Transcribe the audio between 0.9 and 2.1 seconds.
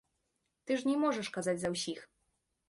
не можаш казаць за ўсіх.